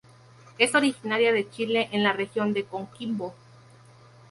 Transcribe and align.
Es 0.57 0.73
originaria 0.73 1.31
de 1.31 1.47
Chile 1.47 1.87
en 1.91 2.03
la 2.03 2.11
Región 2.11 2.53
de 2.53 2.63
Coquimbo. 2.63 3.35